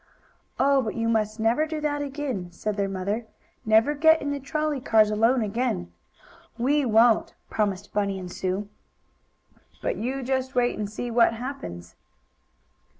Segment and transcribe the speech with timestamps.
[0.59, 3.27] "Oh, but you must never do that again!" said their mother.
[3.67, 5.91] "Never get in the trolley cars alone again!"
[6.57, 8.67] "We won't!" promised Bunny and Sue.
[9.79, 11.95] But you just wait and see what happens.